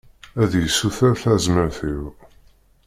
[0.41, 2.03] Ad d-yessuter tazmert-iw.